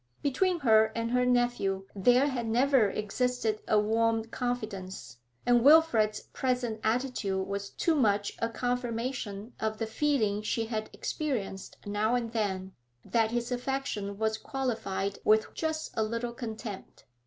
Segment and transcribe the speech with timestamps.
[0.23, 6.79] Between her and her nephew there had never existed a warm confidence, and Wilfrid's present
[6.83, 12.73] attitude was too much a confirmation of the feeling she had experienced now and then,
[13.05, 17.05] that his affection was qualified with just a little contempt.